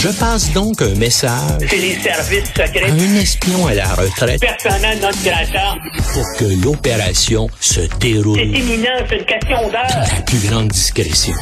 Je 0.00 0.10
passe 0.10 0.52
donc 0.52 0.80
un 0.80 0.94
message. 0.94 1.66
C'est 1.68 1.76
les 1.76 1.98
services 1.98 2.44
secrets. 2.50 2.84
À 2.84 2.92
un 2.92 3.14
espion 3.16 3.66
à 3.66 3.74
la 3.74 3.94
retraite. 3.94 4.40
Personnel 4.40 5.00
notre 5.00 5.20
grata. 5.24 5.74
Pour 6.12 6.24
que 6.38 6.44
l'opération 6.64 7.48
se 7.60 7.80
déroule. 7.98 8.38
C'est 8.38 8.46
imminent, 8.46 8.90
c'est 9.08 9.16
une 9.16 9.24
question 9.24 9.68
d'heure. 9.68 9.88
La 10.14 10.22
plus 10.22 10.38
grande 10.48 10.68
discrétion. 10.68 11.34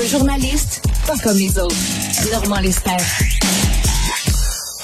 Un 0.00 0.06
journaliste, 0.06 0.80
pas 1.08 1.16
comme 1.24 1.38
les 1.38 1.58
autres. 1.58 1.74
Normand 2.30 2.60
Lester. 2.60 2.90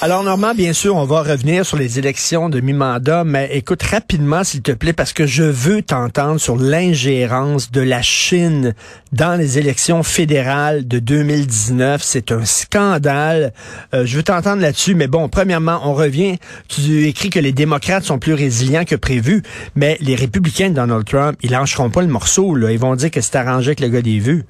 Alors, 0.05 0.21
Normand, 0.21 0.53
bien 0.53 0.71
sûr, 0.71 0.95
on 0.95 1.05
va 1.05 1.23
revenir 1.23 1.65
sur 1.65 1.77
les 1.77 1.97
élections 1.97 2.47
de 2.47 2.59
mi-mandat, 2.59 3.23
mais 3.23 3.49
écoute 3.53 3.81
rapidement, 3.81 4.43
s'il 4.43 4.61
te 4.61 4.71
plaît, 4.71 4.93
parce 4.93 5.13
que 5.13 5.25
je 5.25 5.41
veux 5.41 5.81
t'entendre 5.81 6.39
sur 6.39 6.57
l'ingérence 6.57 7.71
de 7.71 7.81
la 7.81 8.03
Chine 8.03 8.75
dans 9.13 9.35
les 9.35 9.57
élections 9.57 10.03
fédérales 10.03 10.87
de 10.87 10.99
2019. 10.99 12.03
C'est 12.03 12.31
un 12.31 12.45
scandale. 12.45 13.51
Euh, 13.95 14.05
je 14.05 14.17
veux 14.17 14.21
t'entendre 14.21 14.61
là-dessus, 14.61 14.93
mais 14.93 15.07
bon, 15.07 15.27
premièrement, 15.27 15.79
on 15.85 15.95
revient. 15.95 16.35
Tu 16.69 17.07
écris 17.07 17.31
que 17.31 17.39
les 17.39 17.51
démocrates 17.51 18.03
sont 18.03 18.19
plus 18.19 18.35
résilients 18.35 18.85
que 18.85 18.95
prévu, 18.95 19.41
mais 19.73 19.97
les 20.01 20.13
républicains 20.13 20.69
de 20.69 20.75
Donald 20.75 21.05
Trump, 21.05 21.35
ils 21.41 21.49
lâcheront 21.49 21.89
pas 21.89 22.03
le 22.03 22.09
morceau, 22.09 22.53
là. 22.53 22.71
Ils 22.71 22.77
vont 22.77 22.95
dire 22.95 23.09
que 23.09 23.21
c'est 23.21 23.37
arrangé 23.37 23.69
avec 23.69 23.79
le 23.79 23.87
gars 23.87 24.03
des 24.03 24.19
vues. 24.19 24.43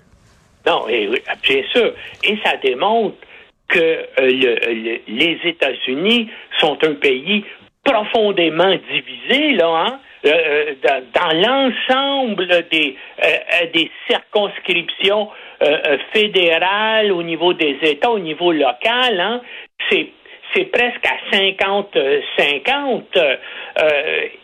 Non, 0.67 0.85
et, 0.90 1.07
bien 1.07 1.62
sûr. 1.71 1.93
Et 2.26 2.37
ça 2.43 2.57
démontre 2.62 3.15
que 3.67 3.79
euh, 3.79 4.05
le, 4.19 4.99
les 5.07 5.39
États-Unis 5.43 6.29
sont 6.59 6.77
un 6.83 6.93
pays 6.95 7.43
profondément 7.83 8.73
divisé, 8.91 9.53
là, 9.53 9.85
hein? 9.87 9.99
Euh, 10.25 10.31
euh, 10.31 11.01
dans, 11.13 11.33
l'ensemble 11.33 12.47
des, 12.71 12.95
des 13.75 13.91
circonscriptions 14.09 15.29
fédérales 16.13 17.11
au 17.11 17.21
niveau 17.21 17.53
des 17.53 17.77
États, 17.83 18.09
au 18.09 18.17
niveau 18.17 18.51
local, 18.51 19.20
hein? 19.20 19.41
c'est 19.89 20.07
c'est 20.55 20.65
presque 20.65 21.05
à 21.05 21.18
50-50. 21.35 23.03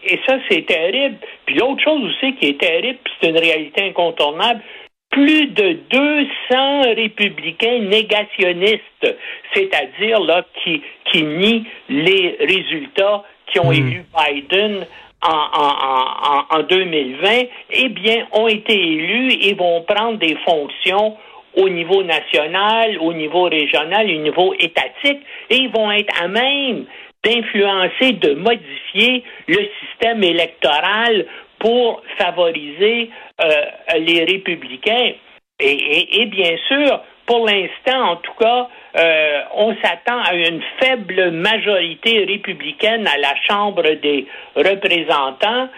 et 0.03 0.20
ça, 0.28 0.38
c'est 0.50 0.66
terrible. 0.66 1.16
Puis 1.46 1.56
l'autre 1.56 1.81
chose 1.81 2.03
aussi 2.03 2.36
qui 2.36 2.50
est 2.50 2.59
terrible, 2.59 3.00
c'est 3.20 3.30
une 3.30 3.40
réalité 3.40 3.84
incontournable, 3.86 4.62
plus 5.12 5.48
de 5.48 5.78
200 5.90 6.81
républicains 6.95 7.80
négationnistes, 7.80 9.16
c'est-à-dire 9.53 10.20
là 10.22 10.45
qui, 10.64 10.81
qui 11.12 11.23
nient 11.23 11.66
les 11.90 12.38
résultats 12.40 13.23
qui 13.48 13.59
ont 13.59 13.70
hmm. 13.70 13.73
élu 13.73 14.06
Biden 14.18 14.86
en, 15.22 15.30
en, 15.30 16.58
en, 16.58 16.64
2020, 16.64 17.30
eh 17.72 17.90
bien, 17.90 18.28
ont 18.31 18.48
été 18.48 18.73
élus 18.73 19.34
et 19.42 19.53
vont 19.53 19.81
prendre 19.81 20.18
des 20.18 20.36
fonctions 20.45 21.18
au 21.56 21.70
niveau 21.70 22.02
national, 22.03 22.98
au 23.00 23.14
niveau 23.14 23.44
régional, 23.44 24.08
au 24.09 24.20
niveau 24.20 24.53
étatique, 24.58 25.20
et 25.50 25.58
ils 25.58 25.70
vont 25.70 25.92
être 25.92 26.14
à 26.23 26.28
même 26.28 26.86
d'influencer, 27.23 28.14
de 28.14 28.34
modifier 28.34 29.23
le 29.48 29.68
système 29.80 30.23
électoral 30.23 31.28
pour 31.62 32.02
favoriser 32.17 33.12
euh, 33.40 33.48
les 34.00 34.26
républicains. 34.26 35.14
Et, 35.59 36.26
bien 36.26 36.58
sûr, 36.68 37.02
pour 37.28 37.45
l'instant, 37.45 38.14
en 38.14 38.16
tout 38.16 38.34
cas, 38.40 38.68
euh, 38.98 39.42
on 39.53 39.76
s'attend 39.76 40.20
à 40.23 40.34
une 40.34 40.62
faible 40.81 41.30
majorité 41.30 42.26
républicaine 42.26 43.08
à 43.08 43.20
la 43.20 43.36
Chambre 43.48 43.84
des 44.02 44.26
représentants, 44.56 45.70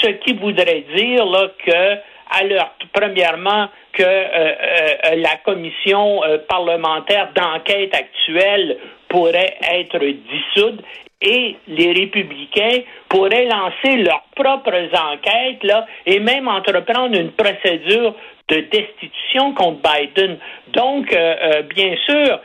ce 0.00 0.08
qui 0.08 0.32
voudrait 0.32 0.84
dire 0.96 1.24
là, 1.24 1.50
que, 1.64 2.88
premièrement, 2.92 3.68
que 3.92 4.02
euh, 4.02 5.14
la 5.18 5.36
commission 5.44 6.20
parlementaire 6.48 7.30
d'enquête 7.32 7.94
actuelle 7.94 8.76
pourrait 9.08 9.56
être 9.62 10.00
dissoute 10.00 10.82
et 11.20 11.56
les 11.66 11.92
républicains 11.92 12.82
pourraient 13.08 13.46
lancer 13.46 13.96
leurs 13.96 14.24
propres 14.36 14.88
enquêtes 14.94 15.64
là, 15.64 15.86
et 16.06 16.20
même 16.20 16.46
entreprendre 16.46 17.18
une 17.18 17.32
procédure 17.32 18.14
de 18.48 18.60
destitution 18.60 19.52
contre 19.54 19.80
Biden. 19.82 20.38
Donc, 20.72 21.12
euh, 21.12 21.34
euh, 21.42 21.62
bien 21.62 21.94
sûr, 22.06 22.40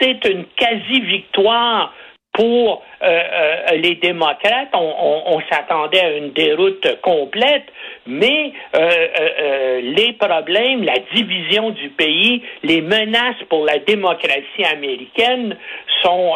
c'est 0.00 0.24
une 0.28 0.44
quasi-victoire 0.56 1.92
pour 2.32 2.84
euh, 3.02 3.66
les 3.76 3.96
démocrates. 3.96 4.68
On, 4.72 5.40
s'attendait 5.50 6.00
à 6.00 6.10
une 6.10 6.32
déroute 6.32 6.86
complète, 7.02 7.64
mais 8.06 8.52
les 8.74 10.12
problèmes, 10.12 10.84
la 10.84 10.98
division 11.14 11.70
du 11.70 11.88
pays, 11.90 12.42
les 12.62 12.80
menaces 12.80 13.42
pour 13.48 13.64
la 13.64 13.78
démocratie 13.78 14.64
américaine 14.70 15.56
sont, 16.02 16.34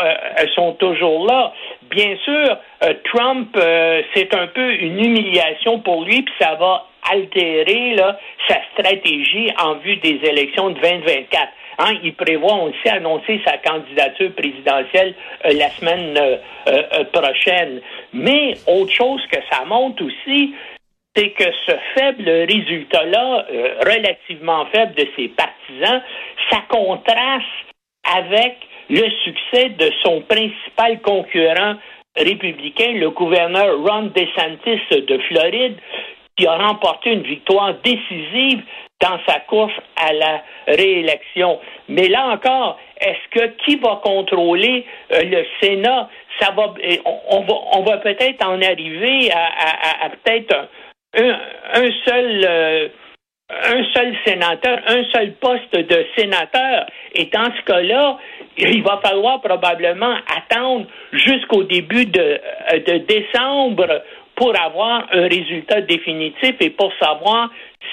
sont 0.56 0.72
toujours 0.72 1.26
là. 1.26 1.52
Bien 1.94 2.16
sûr, 2.24 2.56
Trump, 3.04 3.56
c'est 4.14 4.34
un 4.34 4.46
peu 4.46 4.74
une 4.74 4.98
humiliation 4.98 5.80
pour 5.80 6.04
lui, 6.04 6.22
puis 6.22 6.34
ça 6.40 6.54
va 6.54 6.86
altérer 7.10 7.96
sa 8.48 8.56
stratégie 8.72 9.50
en 9.58 9.74
vue 9.74 9.96
des 9.96 10.20
élections 10.24 10.70
de 10.70 10.80
2024. 10.80 11.48
Hein, 11.78 11.98
il 12.02 12.14
prévoit 12.14 12.62
aussi 12.62 12.88
annoncer 12.88 13.40
sa 13.44 13.56
candidature 13.58 14.32
présidentielle 14.34 15.14
euh, 15.46 15.52
la 15.54 15.70
semaine 15.70 16.16
euh, 16.18 16.36
euh, 16.68 17.04
prochaine. 17.12 17.80
Mais 18.12 18.54
autre 18.66 18.92
chose 18.92 19.22
que 19.30 19.38
ça 19.50 19.64
montre 19.64 20.04
aussi, 20.04 20.54
c'est 21.16 21.30
que 21.30 21.44
ce 21.66 21.72
faible 21.94 22.28
résultat-là, 22.28 23.46
relativement 23.84 24.64
faible 24.66 24.94
de 24.94 25.06
ses 25.16 25.28
partisans, 25.28 26.02
ça 26.50 26.62
contraste 26.68 27.46
avec 28.16 28.56
le 28.90 29.08
succès 29.24 29.70
de 29.70 29.90
son 30.02 30.22
principal 30.22 31.00
concurrent 31.00 31.74
républicain, 32.16 32.92
le 32.92 33.10
gouverneur 33.10 33.78
Ron 33.78 34.10
DeSantis 34.14 34.80
de 34.90 35.18
Floride, 35.28 35.76
qui 36.36 36.46
a 36.46 36.56
remporté 36.56 37.12
une 37.12 37.22
victoire 37.22 37.74
décisive 37.82 38.62
dans 39.00 39.18
sa 39.26 39.40
course 39.40 39.72
à 39.96 40.12
la 40.12 40.42
réélection. 40.68 41.58
Mais 41.88 42.08
là 42.08 42.28
encore, 42.28 42.78
est-ce 43.00 43.40
que 43.40 43.46
qui 43.64 43.76
va 43.76 44.00
contrôler 44.02 44.86
euh, 45.12 45.22
le 45.24 45.44
Sénat? 45.60 46.08
Ça 46.40 46.52
va, 46.52 46.72
on, 47.30 47.40
va, 47.40 47.54
on 47.72 47.82
va 47.82 47.98
peut-être 47.98 48.46
en 48.46 48.62
arriver 48.62 49.30
à, 49.32 50.08
peut-être 50.10 50.68
un, 51.14 51.90
seul. 52.06 52.44
Euh, 52.48 52.88
un 53.64 53.84
seul 53.92 54.14
sénateur, 54.24 54.80
un 54.86 55.04
seul 55.12 55.32
poste 55.34 55.74
de 55.74 56.06
sénateur. 56.16 56.86
Et 57.14 57.26
dans 57.26 57.50
ce 57.56 57.62
cas-là, 57.64 58.18
il 58.56 58.82
va 58.82 59.00
falloir 59.04 59.40
probablement 59.40 60.14
attendre 60.36 60.86
jusqu'au 61.12 61.64
début 61.64 62.06
de, 62.06 62.40
de 62.86 62.98
décembre 62.98 64.02
pour 64.34 64.58
avoir 64.58 65.06
un 65.12 65.28
résultat 65.28 65.82
définitif 65.82 66.54
et 66.60 66.70
pour 66.70 66.92
savoir 67.00 67.50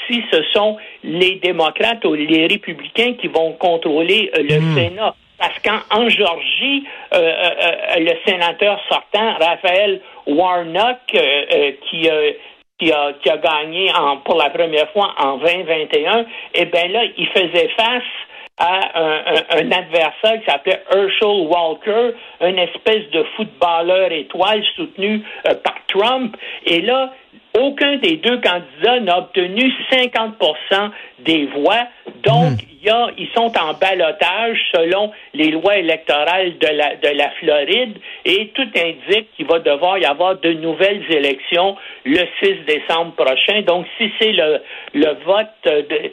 si 0.08 0.24
ce 0.32 0.44
sont 0.54 0.78
les 1.04 1.36
démocrates 1.36 2.04
ou 2.06 2.14
les 2.14 2.48
républicains 2.48 3.14
qui 3.14 3.28
vont 3.28 3.54
contrôler 3.54 4.32
euh, 4.36 4.44
le 4.44 4.60
hmm. 4.60 4.76
Sénat. 4.76 5.16
Parce 5.38 5.58
qu'en 5.60 6.10
Georgie, 6.10 6.86
euh, 7.14 7.18
euh, 7.18 8.00
le 8.00 8.12
sénateur 8.26 8.78
sortant, 8.90 9.36
Raphaël 9.40 10.02
Warnock, 10.28 10.98
qui 11.08 12.10
qui 12.80 12.92
a, 12.92 13.14
qui 13.22 13.30
a 13.30 13.38
gagné 13.38 13.92
en, 13.94 14.18
pour 14.18 14.38
la 14.38 14.50
première 14.50 14.90
fois 14.92 15.14
en 15.18 15.38
2021, 15.38 16.26
eh 16.56 16.66
bien 16.66 16.88
là, 16.88 17.04
il 17.18 17.28
faisait 17.28 17.70
face 17.78 18.04
à 18.58 19.00
un, 19.58 19.72
adversaire 19.72 20.40
qui 20.40 20.46
s'appelait 20.46 20.84
Herschel 20.92 21.48
Walker, 21.48 22.12
une 22.42 22.60
espèce 22.60 23.10
de 23.12 23.24
footballeur 23.36 24.12
étoile 24.12 24.64
soutenu 24.76 25.24
euh, 25.48 25.54
par 25.56 25.76
Trump. 25.88 26.36
Et 26.66 26.82
là, 26.82 27.14
aucun 27.58 27.98
des 27.98 28.18
deux 28.18 28.40
candidats 28.42 29.00
n'a 29.00 29.20
obtenu 29.20 29.74
50% 29.92 30.92
des 31.20 31.46
voix. 31.48 31.88
Donc, 32.24 32.54
hmm. 32.54 32.86
y 32.86 32.90
a, 32.90 33.08
ils 33.18 33.30
sont 33.36 33.52
en 33.58 33.74
balotage 33.74 34.60
selon 34.74 35.12
les 35.34 35.52
lois 35.52 35.78
électorales 35.78 36.58
de 36.58 36.68
la, 36.68 36.96
de 36.96 37.10
la 37.10 37.30
Floride 37.32 37.98
et 38.26 38.50
tout 38.50 38.68
indique 38.76 39.32
qu'il 39.36 39.48
va 39.48 39.60
devoir 39.60 39.98
y 39.98 40.06
avoir 40.06 40.38
de 40.40 40.54
nouvelles 40.54 41.04
élections 41.10 41.76
le 42.06 42.22
6 42.42 42.66
décembre 42.68 43.14
prochain. 43.14 43.62
Donc, 43.64 43.86
si 43.98 44.12
c'est 44.20 44.34
le, 44.34 44.62
le 44.94 45.16
vote 45.26 45.48
de, 45.66 46.12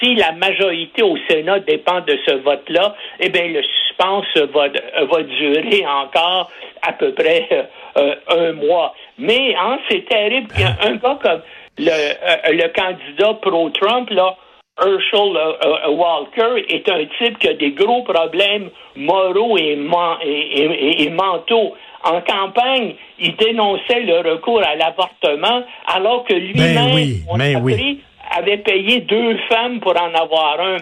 si 0.00 0.14
la 0.14 0.32
majorité 0.32 1.02
au 1.02 1.16
Sénat 1.28 1.60
dépend 1.60 2.00
de 2.02 2.18
ce 2.26 2.34
vote-là, 2.34 2.94
eh 3.20 3.30
bien, 3.30 3.48
le 3.48 3.62
suspense 3.62 4.26
va, 4.52 4.68
va 4.68 5.22
durer 5.22 5.86
encore 5.86 6.50
à 6.82 6.92
peu 6.92 7.12
près 7.12 7.48
euh, 7.96 8.14
un 8.28 8.52
mois. 8.52 8.94
Mais 9.18 9.54
hein, 9.58 9.78
c'est 9.88 10.06
terrible 10.08 10.48
qu'un 10.48 10.96
gars 11.02 11.18
comme 11.22 11.42
le, 11.78 11.90
euh, 11.90 12.52
le 12.52 12.68
candidat 12.68 13.34
pro-Trump, 13.34 14.10
là, 14.10 14.36
Herschel 14.78 15.36
euh, 15.36 15.90
Walker, 15.90 16.64
est 16.68 16.88
un 16.88 17.04
type 17.18 17.38
qui 17.38 17.48
a 17.48 17.54
des 17.54 17.72
gros 17.72 18.02
problèmes 18.02 18.70
moraux 18.96 19.56
et, 19.58 19.72
et, 19.72 21.10
mentaux. 21.10 21.74
En 22.04 22.20
campagne, 22.20 22.94
il 23.18 23.34
dénonçait 23.36 24.00
le 24.00 24.18
recours 24.18 24.62
à 24.62 24.76
l'avortement, 24.76 25.64
alors 25.86 26.24
que 26.24 26.34
ben 26.34 26.92
lui-même, 26.92 27.98
avait 28.38 28.58
payé 28.58 29.00
deux 29.00 29.38
femmes 29.48 29.80
pour 29.80 30.00
en 30.00 30.14
avoir 30.14 30.60
un. 30.60 30.76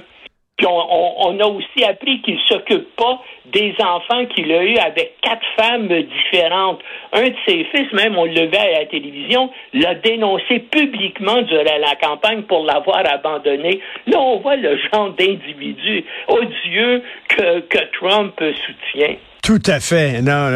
Puis 0.56 0.68
on, 0.68 1.40
a 1.40 1.46
aussi 1.46 1.84
appris 1.84 2.22
qu'il 2.22 2.38
s'occupe 2.48 2.94
pas 2.94 3.20
des 3.52 3.74
enfants 3.80 4.24
qu'il 4.26 4.52
a 4.52 4.62
eus 4.62 4.76
avec 4.76 5.14
quatre 5.20 5.44
femmes 5.58 5.88
différentes. 5.88 6.80
Un 7.12 7.24
de 7.24 7.34
ses 7.44 7.64
fils, 7.64 7.92
même, 7.92 8.16
on 8.16 8.24
le 8.24 8.56
à 8.56 8.80
la 8.80 8.86
télévision, 8.86 9.50
l'a 9.72 9.96
dénoncé 9.96 10.60
publiquement 10.60 11.42
durant 11.42 11.78
la 11.80 11.96
campagne 12.00 12.42
pour 12.42 12.64
l'avoir 12.64 13.02
abandonné. 13.04 13.80
Là, 14.06 14.20
on 14.20 14.38
voit 14.38 14.54
le 14.54 14.78
genre 14.92 15.10
d'individu 15.18 16.04
odieux 16.28 17.02
que, 17.28 17.60
que 17.60 17.78
Trump 17.98 18.34
soutient. 18.38 19.16
Tout 19.42 19.62
à 19.66 19.80
fait. 19.80 20.22
Non, 20.22 20.48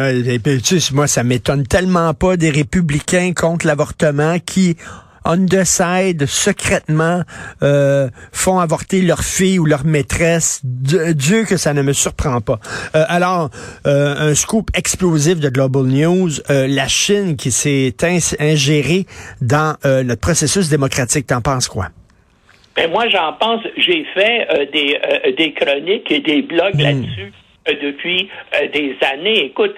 sais, 0.63 0.93
moi, 0.95 1.07
ça 1.07 1.23
m'étonne 1.23 1.67
tellement 1.67 2.13
pas 2.13 2.37
des 2.37 2.49
républicains 2.49 3.33
contre 3.35 3.67
l'avortement 3.67 4.37
qui 4.39 4.77
on 5.25 5.47
side, 5.63 6.25
secrètement, 6.25 7.21
euh, 7.63 8.09
font 8.31 8.59
avorter 8.59 9.01
leur 9.01 9.19
fille 9.19 9.59
ou 9.59 9.65
leur 9.65 9.85
maîtresse. 9.85 10.61
Dieu 10.63 11.45
que 11.45 11.57
ça 11.57 11.73
ne 11.73 11.81
me 11.81 11.93
surprend 11.93 12.41
pas. 12.41 12.59
Euh, 12.95 13.03
alors, 13.07 13.49
euh, 13.85 14.15
un 14.17 14.35
scoop 14.35 14.69
explosif 14.75 15.39
de 15.39 15.49
Global 15.49 15.83
News, 15.83 16.29
la 16.49 16.87
Chine 16.87 17.35
qui 17.35 17.51
s'est 17.51 17.93
ingérée 18.39 19.05
dans 19.41 19.75
notre 19.83 20.21
processus 20.21 20.69
démocratique. 20.69 21.27
T'en 21.27 21.41
penses 21.41 21.67
quoi? 21.67 21.87
Ben 22.75 22.89
moi, 22.89 23.07
j'en 23.09 23.33
pense. 23.33 23.61
J'ai 23.77 24.05
fait 24.13 24.69
des, 24.71 24.99
des 25.37 25.53
chroniques 25.53 26.11
et 26.11 26.19
des 26.19 26.41
blogs 26.41 26.75
hmm. 26.75 26.81
là-dessus 26.81 27.33
depuis 27.67 28.29
des 28.73 28.95
années. 29.13 29.45
Écoute, 29.45 29.75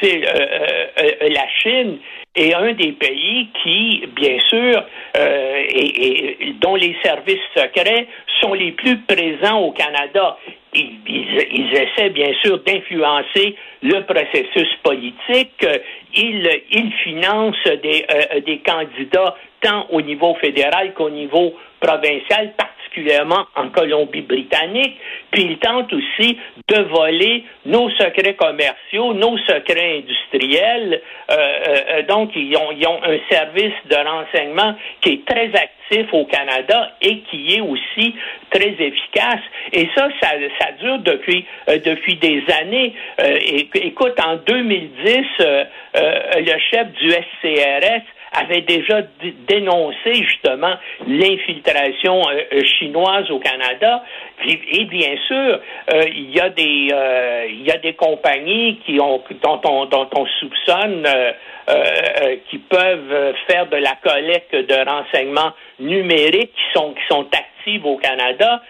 c'est 0.00 0.20
la 0.22 1.46
Chine 1.62 1.98
est 2.36 2.54
un 2.54 2.72
des 2.72 2.92
pays 2.92 3.48
qui, 3.62 4.04
bien 4.14 4.38
sûr, 4.48 4.82
euh, 5.16 5.64
et, 5.68 6.54
dont 6.60 6.76
les 6.76 6.96
services 7.02 7.40
secrets 7.54 8.06
sont 8.40 8.54
les 8.54 8.72
plus 8.72 8.98
présents 8.98 9.60
au 9.60 9.72
Canada. 9.72 10.36
Ils, 10.74 11.00
ils, 11.08 11.72
essaient 11.72 12.10
bien 12.10 12.32
sûr 12.42 12.58
d'influencer 12.58 13.56
le 13.82 14.02
processus 14.02 14.68
politique. 14.82 15.66
Ils, 16.14 16.48
ils 16.70 16.92
financent 17.02 17.64
des, 17.82 18.04
euh, 18.10 18.40
des 18.40 18.58
candidats 18.58 19.34
tant 19.62 19.86
au 19.90 20.02
niveau 20.02 20.34
fédéral 20.34 20.92
qu'au 20.92 21.08
niveau 21.08 21.54
provincial, 21.80 22.52
particulièrement 22.86 23.46
en 23.54 23.68
Colombie-Britannique, 23.68 24.96
puis 25.30 25.42
ils 25.42 25.58
tentent 25.58 25.92
aussi 25.92 26.38
de 26.68 26.82
voler 26.82 27.44
nos 27.64 27.90
secrets 27.90 28.34
commerciaux, 28.34 29.14
nos 29.14 29.36
secrets 29.38 29.98
industriels. 29.98 31.00
Euh, 31.30 31.34
euh, 31.34 31.76
euh, 31.90 32.02
donc, 32.02 32.30
ils 32.34 32.56
ont, 32.56 32.72
ils 32.72 32.86
ont 32.86 33.02
un 33.02 33.18
service 33.30 33.74
de 33.88 33.96
renseignement 33.96 34.74
qui 35.00 35.10
est 35.10 35.26
très 35.26 35.50
actif 35.54 36.12
au 36.12 36.24
Canada 36.26 36.92
et 37.00 37.18
qui 37.30 37.54
est 37.54 37.60
aussi 37.60 38.14
très 38.50 38.74
efficace. 38.78 39.40
Et 39.72 39.88
ça, 39.94 40.08
ça, 40.20 40.30
ça 40.60 40.72
dure 40.80 40.98
depuis, 40.98 41.44
depuis 41.68 42.16
des 42.16 42.42
années. 42.60 42.94
écoute, 43.74 44.18
en 44.24 44.36
2010, 44.36 45.26
le 45.94 46.58
chef 46.70 46.88
du 46.92 47.10
SCRS 47.10 48.02
avait 48.32 48.62
déjà 48.62 49.02
dénoncé 49.48 50.14
justement 50.14 50.74
l'infiltration 51.06 52.28
euh, 52.28 52.40
euh, 52.52 52.64
chinoise 52.64 53.30
au 53.30 53.38
Canada. 53.38 54.02
Et, 54.44 54.84
bien 54.84 55.16
sûr, 55.26 55.60
euh, 55.92 56.02
il 56.14 56.30
y 56.30 56.40
a 56.40 56.50
des 56.50 56.90
il 57.48 57.62
y 57.62 57.70
a 57.70 57.78
des 57.78 57.94
compagnies 57.94 58.78
qui 58.84 59.00
ont 59.00 59.22
dont 59.42 59.60
on 59.64 59.86
dont 59.86 60.08
on 60.14 60.26
soupçonne 60.38 61.06
qui 62.50 62.58
peuvent 62.58 63.34
faire 63.48 63.66
de 63.66 63.76
la 63.76 63.94
collecte 64.02 64.54
de 64.54 64.88
renseignements 64.88 65.52
numériques 65.80 66.52
qui 66.52 66.78
sont 66.78 66.92
qui 66.92 67.06
sont 67.08 67.26
actives 67.32 67.86
au 67.86 67.96
Canada. 67.96 68.62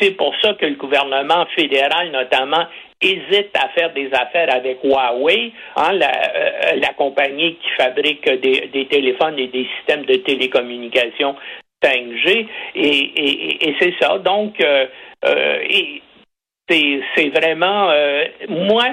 C'est 0.00 0.12
pour 0.12 0.34
ça 0.42 0.54
que 0.54 0.66
le 0.66 0.74
gouvernement 0.74 1.46
fédéral, 1.54 2.10
notamment, 2.10 2.66
hésite 3.12 3.50
à 3.54 3.68
faire 3.70 3.92
des 3.92 4.10
affaires 4.12 4.52
avec 4.54 4.78
Huawei, 4.82 5.52
hein, 5.76 5.92
la, 5.92 6.10
euh, 6.10 6.76
la, 6.80 6.92
compagnie 6.94 7.56
qui 7.56 7.70
fabrique 7.76 8.28
des, 8.28 8.68
des, 8.72 8.86
téléphones 8.86 9.38
et 9.38 9.48
des 9.48 9.66
systèmes 9.76 10.04
de 10.04 10.16
télécommunication 10.16 11.36
5G. 11.82 12.46
Et, 12.74 12.88
et, 12.88 13.68
et 13.68 13.76
c'est 13.80 13.94
ça. 14.00 14.18
Donc, 14.18 14.60
euh, 14.60 14.86
euh 15.24 15.64
c'est 16.68 17.28
vraiment 17.28 17.92
moi 18.48 18.86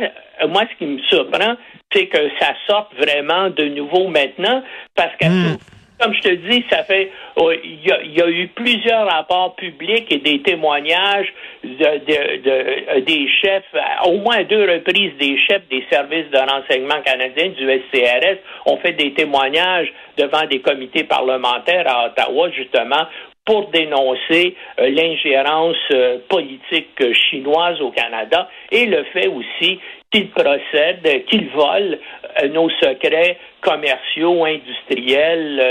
moi 0.48 0.62
ce 0.72 0.78
qui 0.78 0.86
me 0.86 1.00
surprend 1.10 1.56
c'est 1.92 2.06
que 2.06 2.30
ça 2.40 2.54
sorte 2.68 2.94
vraiment 2.96 3.50
de 3.50 3.64
nouveau 3.64 4.10
maintenant 4.10 4.62
parce 4.96 5.16
que 5.20 5.26
hmm 5.26 5.58
comme 6.04 6.14
je 6.14 6.22
te 6.22 6.34
dis, 6.34 6.66
ça 6.70 6.84
fait 6.84 7.12
oh, 7.38 7.52
il 7.64 7.80
y, 7.86 8.22
a, 8.22 8.28
eu 8.28 8.48
plusieurs 8.50 9.08
rapports 9.08 9.56
publics 9.56 10.12
et 10.12 10.18
des 10.18 10.42
témoignages 10.42 11.34
de, 11.64 13.00
des 13.00 13.28
chefs, 13.42 13.64
au 14.06 14.18
moins 14.18 14.44
deux 14.44 14.70
reprises, 14.70 15.14
des 15.18 15.38
chefs 15.48 15.68
des 15.70 15.86
services 15.90 16.30
de 16.30 16.38
renseignement 16.38 17.02
canadiens 17.06 17.50
du 17.50 17.66
SCRS 17.66 18.38
ont 18.66 18.78
fait 18.78 18.94
des 18.94 19.14
témoignages 19.14 19.92
devant 20.18 20.46
des 20.46 20.60
comités 20.60 21.06
parlementaires 21.06 21.86
à 21.88 22.08
Ottawa, 22.08 22.50
justement, 22.52 23.08
pour 23.46 23.70
dénoncer 23.72 24.56
euh, 24.80 24.90
l'ingérence 24.90 25.76
euh, 25.92 26.20
politique 26.30 27.14
chinoise 27.30 27.80
au 27.82 27.92
Canada 27.92 28.50
et 28.72 28.86
le 28.86 29.04
fait 29.06 29.28
aussi 29.28 29.80
qu'ils 30.12 30.30
procèdent, 30.30 31.26
qu'ils 31.26 31.50
volent 31.50 31.98
euh, 31.98 32.23
nos 32.54 32.70
secrets 32.82 33.38
commerciaux, 33.62 34.46
industriels, 34.46 35.62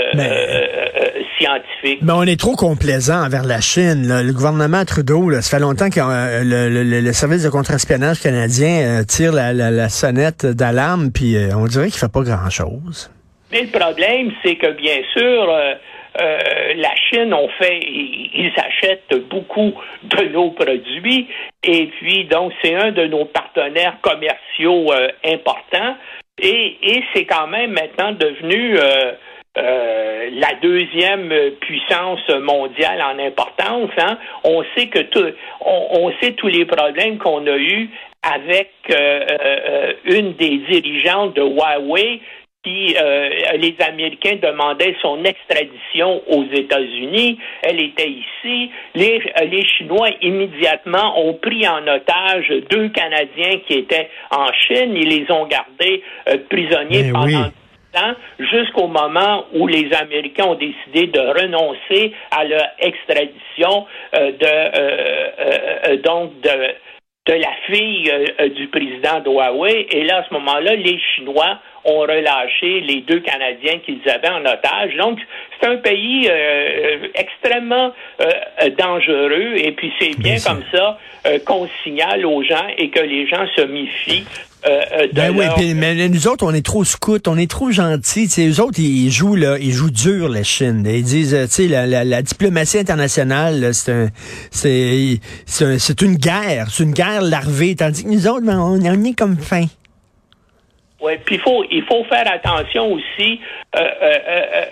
scientifiques. 1.37 1.99
Mais 2.01 2.13
on 2.13 2.23
est 2.23 2.39
trop 2.39 2.55
complaisant 2.55 3.25
envers 3.25 3.43
la 3.43 3.61
Chine. 3.61 4.07
Le 4.07 4.33
gouvernement 4.33 4.83
Trudeau, 4.85 5.31
ça 5.41 5.57
fait 5.57 5.61
longtemps 5.61 5.89
que 5.89 5.99
le, 5.99 7.11
service 7.13 7.43
de 7.43 7.49
contre-espionnage 7.49 8.21
canadien 8.21 9.03
tire 9.03 9.31
la, 9.33 9.89
sonnette 9.89 10.45
d'alarme, 10.45 11.11
puis 11.11 11.35
on 11.55 11.65
dirait 11.65 11.89
qu'il 11.89 11.99
fait 11.99 12.11
pas 12.11 12.21
grand-chose. 12.21 13.11
Mais 13.51 13.61
le 13.61 13.67
problème, 13.67 14.31
c'est 14.43 14.55
que 14.55 14.71
bien 14.71 14.97
sûr, 15.13 15.53
euh, 16.21 16.73
la 16.75 16.93
Chine, 17.09 17.33
on 17.33 17.47
fait, 17.49 17.79
ils, 17.79 18.51
achètent 18.55 19.15
beaucoup 19.29 19.73
de 20.03 20.23
nos 20.25 20.51
produits 20.51 21.27
et 21.63 21.87
puis 21.87 22.25
donc 22.25 22.53
c'est 22.61 22.75
un 22.75 22.91
de 22.91 23.07
nos 23.07 23.25
partenaires 23.25 23.97
commerciaux 24.01 24.93
euh, 24.93 25.07
importants 25.25 25.95
et, 26.41 26.77
et 26.81 27.03
c'est 27.13 27.25
quand 27.25 27.47
même 27.47 27.71
maintenant 27.71 28.11
devenu 28.11 28.77
euh, 28.77 30.29
la 30.31 30.53
deuxième 30.61 31.31
puissance 31.61 32.27
mondiale 32.41 33.01
en 33.01 33.19
importance. 33.19 33.91
Hein. 33.97 34.17
On 34.43 34.63
sait 34.75 34.87
que 34.87 34.99
tout, 34.99 35.31
on, 35.61 35.87
on, 35.99 36.11
sait 36.21 36.31
tous 36.33 36.47
les 36.47 36.65
problèmes 36.65 37.17
qu'on 37.17 37.45
a 37.45 37.57
eus 37.57 37.89
avec 38.23 38.71
une 40.05 40.33
des 40.33 40.57
dirigeantes 40.57 41.35
de 41.35 41.41
Huawei 41.41 42.21
qui 42.63 42.95
euh, 42.95 43.29
les 43.57 43.75
Américains 43.85 44.37
demandaient 44.41 44.95
son 45.01 45.23
extradition 45.25 46.21
aux 46.27 46.45
États-Unis. 46.45 47.37
Elle 47.61 47.81
était 47.81 48.09
ici. 48.09 48.71
Les, 48.95 49.21
euh, 49.41 49.45
les 49.45 49.65
Chinois 49.65 50.09
immédiatement 50.21 51.19
ont 51.19 51.33
pris 51.33 51.67
en 51.67 51.85
otage 51.85 52.49
deux 52.69 52.89
Canadiens 52.89 53.59
qui 53.67 53.73
étaient 53.73 54.09
en 54.31 54.47
Chine. 54.53 54.95
Ils 54.95 55.09
les 55.09 55.31
ont 55.31 55.45
gardés 55.45 56.03
euh, 56.29 56.37
prisonniers 56.49 57.11
pendant 57.11 57.25
oui. 57.25 58.01
jusqu'au 58.39 58.87
moment 58.87 59.45
où 59.53 59.67
les 59.67 59.93
Américains 59.93 60.45
ont 60.45 60.55
décidé 60.55 61.07
de 61.07 61.19
renoncer 61.19 62.13
à 62.31 62.45
leur 62.45 62.65
extradition 62.79 63.85
de 64.13 65.95
donc 65.97 66.39
de 66.41 66.73
de 67.25 67.33
la 67.35 67.53
fille 67.67 68.11
du 68.57 68.67
président 68.67 69.21
de 69.21 69.29
Huawei. 69.29 69.87
Et 69.91 70.03
là, 70.03 70.17
à 70.17 70.23
ce 70.27 70.33
moment-là, 70.33 70.75
les 70.75 70.99
Chinois 71.15 71.57
ont 71.85 71.99
relâché 71.99 72.81
les 72.81 73.01
deux 73.01 73.19
Canadiens 73.19 73.79
qu'ils 73.85 73.99
avaient 74.09 74.29
en 74.29 74.41
otage. 74.41 74.95
Donc, 74.97 75.19
c'est 75.59 75.67
un 75.67 75.77
pays 75.77 76.27
euh, 76.29 77.07
extrêmement 77.15 77.93
euh, 78.21 78.69
dangereux 78.77 79.53
et 79.55 79.71
puis 79.73 79.91
c'est 79.99 80.17
bien 80.17 80.37
comme 80.45 80.63
ça 80.71 80.97
euh, 81.25 81.39
qu'on 81.45 81.67
signale 81.83 82.25
aux 82.25 82.43
gens 82.43 82.67
et 82.77 82.89
que 82.89 82.99
les 82.99 83.27
gens 83.27 83.45
se 83.55 83.61
méfient 83.61 84.25
ben 85.13 85.35
oui, 85.35 85.73
mais 85.73 86.07
nous 86.07 86.27
autres, 86.27 86.45
on 86.45 86.53
est 86.53 86.65
trop 86.65 86.85
scouts, 86.85 87.17
on 87.27 87.37
est 87.37 87.51
trop 87.51 87.71
gentils. 87.71 88.27
T'sais, 88.27 88.47
eux 88.47 88.61
autres, 88.61 88.79
ils 88.79 89.11
jouent 89.11 89.35
là, 89.35 89.57
ils 89.59 89.73
jouent 89.73 89.91
dur 89.91 90.29
la 90.29 90.43
Chine. 90.43 90.83
Ils 90.85 91.03
disent, 91.03 91.37
tu 91.49 91.49
sais, 91.49 91.67
la, 91.67 92.05
la, 92.05 92.21
diplomatie 92.21 92.79
internationale, 92.79 93.73
c'est 93.73 93.91
un, 93.91 94.07
c'est, 94.51 95.19
c'est 95.45 96.01
une 96.01 96.15
guerre, 96.15 96.67
c'est 96.69 96.83
une 96.83 96.93
guerre 96.93 97.21
larvée. 97.21 97.75
Tandis 97.75 98.03
que 98.05 98.09
nous 98.09 98.27
autres, 98.27 98.45
ben, 98.45 98.57
on, 98.59 98.79
on 98.79 99.03
est 99.03 99.17
comme 99.17 99.37
fin. 99.37 99.65
Oui, 101.03 101.17
puis 101.25 101.35
il 101.35 101.41
faut, 101.41 101.65
il 101.69 101.83
faut 101.83 102.05
faire 102.05 102.31
attention 102.31 102.93
aussi, 102.93 103.41
euh, 103.75 103.81
euh, 103.81 104.19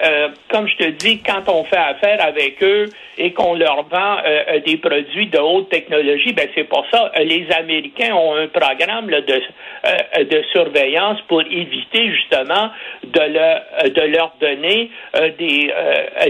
euh, 0.02 0.30
comme 0.50 0.66
je 0.66 0.78
te 0.78 0.90
dis, 0.92 1.22
quand 1.22 1.44
on 1.50 1.66
fait 1.66 1.76
affaire 1.76 2.24
avec 2.26 2.64
eux 2.64 2.86
et 3.18 3.34
qu'on 3.34 3.56
leur 3.56 3.84
vend 3.90 4.20
des 4.66 4.78
produits 4.78 5.28
de 5.28 5.40
haute 5.40 5.68
technologie, 5.68 6.32
ben 6.32 6.48
c'est 6.56 6.64
pour 6.64 6.86
ça 6.90 7.12
les 7.20 7.46
Américains 7.52 8.14
ont 8.16 8.36
un 8.36 8.48
programme 8.48 9.08
de, 9.08 10.24
de 10.24 10.44
surveillance 10.54 11.20
pour 11.28 11.42
éviter 11.42 12.10
justement 12.14 12.70
de, 13.04 13.20
leur 13.20 13.62
de 13.84 14.02
leur 14.02 14.34
donner 14.40 14.90
des, 15.38 15.74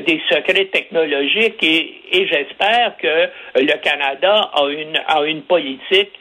des 0.06 0.22
secrets 0.32 0.66
technologiques 0.66 1.62
et, 1.62 2.02
et 2.12 2.28
j'espère 2.28 2.98
que 2.98 3.30
le 3.56 3.78
Canada 3.84 4.50
a 4.54 4.68
une, 4.68 5.00
a 5.08 5.22
une 5.26 5.44
politique 5.44 6.12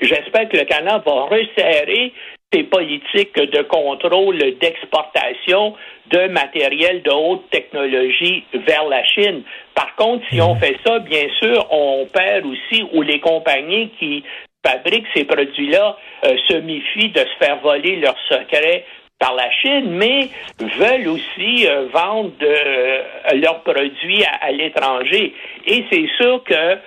J'espère 0.00 0.48
que 0.48 0.56
le 0.56 0.64
Canada 0.64 1.02
va 1.04 1.24
resserrer 1.24 2.12
ses 2.52 2.64
politiques 2.64 3.36
de 3.36 3.62
contrôle 3.62 4.38
d'exportation 4.60 5.74
de 6.10 6.26
matériel 6.28 7.02
de 7.02 7.10
haute 7.10 7.48
technologie 7.50 8.44
vers 8.66 8.88
la 8.88 9.04
Chine. 9.04 9.42
Par 9.74 9.94
contre, 9.94 10.24
si 10.30 10.40
on 10.40 10.54
mhm. 10.54 10.60
fait 10.60 10.76
ça, 10.84 10.98
bien 10.98 11.28
sûr, 11.40 11.66
on 11.70 12.06
perd 12.12 12.44
aussi, 12.46 12.84
ou 12.92 13.02
les 13.02 13.20
compagnies 13.20 13.90
qui 14.00 14.24
fabriquent 14.66 15.06
ces 15.14 15.24
produits-là 15.24 15.96
euh, 16.24 16.36
se 16.48 16.56
méfient 16.56 17.10
de 17.10 17.20
se 17.20 17.44
faire 17.44 17.60
voler 17.60 17.96
leurs 17.96 18.18
secrets 18.28 18.84
par 19.20 19.34
la 19.34 19.50
Chine, 19.52 19.90
mais 19.90 20.28
veulent 20.58 21.08
aussi 21.08 21.68
euh, 21.68 21.86
vendre 21.92 22.32
euh, 22.42 23.02
leurs 23.34 23.62
produits 23.62 24.24
à, 24.24 24.50
l'étranger. 24.50 25.34
Et 25.66 25.84
c'est 25.90 26.08
sûr 26.16 26.42
que 26.42 26.78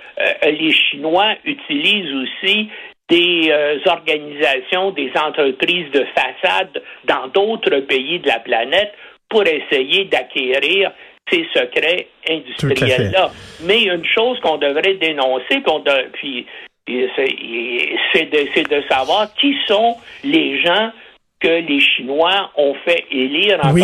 les 0.46 0.72
Chinois 0.72 1.34
utilisent 1.44 2.12
aussi 2.14 2.68
des 3.08 3.48
euh, 3.50 3.78
organisations, 3.86 4.90
des 4.92 5.12
entreprises 5.14 5.90
de 5.92 6.06
façade 6.14 6.82
dans 7.04 7.28
d'autres 7.28 7.80
pays 7.80 8.18
de 8.18 8.28
la 8.28 8.40
planète 8.40 8.92
pour 9.28 9.42
essayer 9.42 10.06
d'acquérir 10.06 10.92
ces 11.30 11.46
secrets 11.54 12.08
industriels-là. 12.28 13.30
Mais 13.64 13.84
une 13.84 14.04
chose 14.04 14.38
qu'on 14.40 14.58
devrait 14.58 14.94
dénoncer, 14.94 15.62
qu'on 15.62 15.82
puis 16.12 16.46
c'est 16.86 18.30
de, 18.30 18.68
de 18.68 18.88
savoir 18.88 19.32
qui 19.34 19.56
sont 19.66 19.96
les 20.22 20.62
gens 20.62 20.90
que 21.40 21.48
les 21.48 21.80
Chinois 21.80 22.50
ont 22.56 22.74
fait 22.84 23.04
élire 23.10 23.60
en 23.62 23.72
oui. 23.72 23.82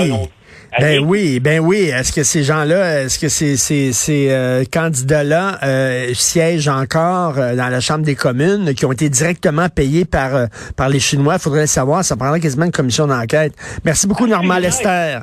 Ben 0.78 1.00
oui, 1.00 1.40
ben 1.40 1.61
oui. 1.61 1.90
Est-ce 1.92 2.12
que 2.12 2.23
ces 2.23 2.42
gens-là, 2.42 3.02
est-ce 3.02 3.19
que 3.19 3.28
ces, 3.28 3.57
ces, 3.57 3.92
ces 3.92 4.28
euh, 4.30 4.64
candidats-là 4.73 5.59
euh, 5.62 6.14
siègent 6.14 6.69
encore 6.69 7.38
euh, 7.38 7.57
dans 7.57 7.69
la 7.69 7.80
Chambre 7.80 8.04
des 8.04 8.14
communes, 8.14 8.73
qui 8.75 8.85
ont 8.87 8.92
été 8.92 9.09
directement 9.09 9.69
payés 9.69 10.04
par, 10.04 10.47
par 10.76 10.88
les 10.88 11.00
Chinois? 11.00 11.35
Il 11.35 11.40
faudrait 11.40 11.62
le 11.62 11.66
savoir. 11.66 12.04
Ça 12.04 12.16
prendrait 12.16 12.40
quasiment 12.40 12.66
une 12.66 12.73
commission 12.73 13.07
d'enquête. 13.07 13.52
Merci 13.85 14.07
beaucoup, 14.07 14.26
Normand 14.26 14.59
Lester. 14.59 15.19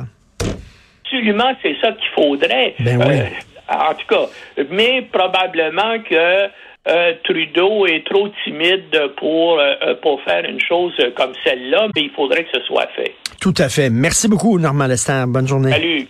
Absolument, 1.06 1.54
c'est 1.62 1.76
ça 1.82 1.92
qu'il 1.94 2.10
faudrait. 2.14 2.76
Ben 2.82 2.98
oui. 2.98 3.22
en 3.70 3.94
tout 3.94 4.08
cas, 4.10 4.64
mais 4.70 5.08
probablement 5.12 6.00
que 6.04 6.48
Trudeau 7.24 7.86
est 7.86 8.06
trop 8.06 8.30
timide 8.44 9.12
pour, 9.18 9.60
pour 10.02 10.22
faire 10.24 10.46
une 10.46 10.60
chose 10.60 10.94
comme 11.16 11.34
celle-là, 11.44 11.88
mais 11.96 12.04
il 12.04 12.12
faudrait 12.12 12.44
que 12.44 12.60
ce 12.60 12.62
soit 12.66 12.88
fait. 12.96 13.16
Tout 13.40 13.54
à 13.58 13.70
fait. 13.70 13.90
Merci 13.90 14.28
beaucoup, 14.28 14.58
Normand 14.58 14.88
Lester. 14.88 15.24
Bonne 15.28 15.48
journée. 15.48 15.72
Salut. 15.72 16.08